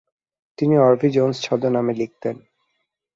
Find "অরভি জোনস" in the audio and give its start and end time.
0.77-1.37